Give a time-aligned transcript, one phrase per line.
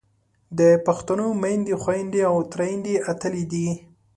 [0.59, 3.67] د پښتنو میندې، خویندې او ترېیندې اتلې دي.